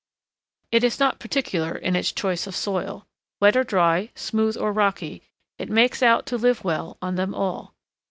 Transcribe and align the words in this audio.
It 0.71 0.83
is 0.83 0.99
not 0.99 1.19
particular 1.19 1.75
in 1.75 1.95
its 1.95 2.11
choice 2.11 2.47
of 2.47 2.55
soil—wet 2.55 3.55
or 3.55 3.63
dry, 3.63 4.09
smooth 4.15 4.57
or 4.57 4.73
rocky, 4.73 5.21
it 5.59 5.69
makes 5.69 6.01
out 6.01 6.25
to 6.25 6.37
live 6.37 6.63
well 6.63 6.97
on 7.03 7.17
them 7.17 7.35
all. 7.35 7.75